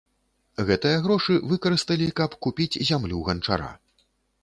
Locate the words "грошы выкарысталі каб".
1.03-2.37